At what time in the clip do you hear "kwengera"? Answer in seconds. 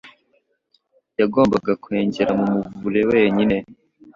1.83-2.31